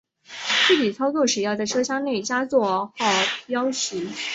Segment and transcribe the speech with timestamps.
[0.67, 3.11] 具体操作时要在车厢内加座位号
[3.45, 4.03] 标识。